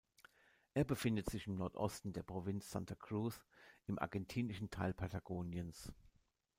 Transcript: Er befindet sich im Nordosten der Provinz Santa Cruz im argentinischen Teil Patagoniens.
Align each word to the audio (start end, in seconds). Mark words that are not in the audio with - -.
Er 0.73 0.83
befindet 0.83 1.29
sich 1.29 1.45
im 1.45 1.53
Nordosten 1.53 2.11
der 2.11 2.23
Provinz 2.23 2.71
Santa 2.71 2.95
Cruz 2.95 3.39
im 3.85 3.99
argentinischen 3.99 4.71
Teil 4.71 4.95
Patagoniens. 4.95 5.93